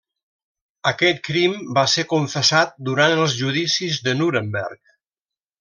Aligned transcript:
Aquest 0.91 1.19
crim 1.27 1.53
va 1.79 1.83
ser 1.93 2.07
confessat 2.15 2.73
durant 2.89 3.15
els 3.21 3.39
judicis 3.43 4.03
de 4.09 4.19
Nuremberg. 4.23 4.83